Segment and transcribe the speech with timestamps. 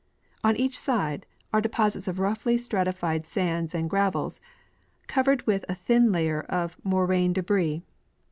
[0.43, 4.41] On each side are deposits of roughly stratified sands and gravels,
[5.05, 7.83] covered with a thin layer of moraine debris.